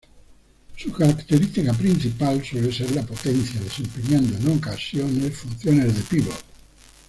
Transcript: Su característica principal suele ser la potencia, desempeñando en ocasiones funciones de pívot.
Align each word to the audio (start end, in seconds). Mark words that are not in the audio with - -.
Su 0.77 0.91
característica 0.93 1.73
principal 1.73 2.43
suele 2.43 2.73
ser 2.73 2.89
la 2.93 3.05
potencia, 3.05 3.61
desempeñando 3.61 4.35
en 4.35 4.57
ocasiones 4.57 5.37
funciones 5.37 5.93
de 5.95 6.01
pívot. 6.01 6.43